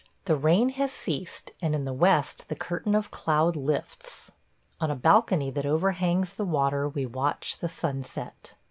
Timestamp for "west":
1.93-2.47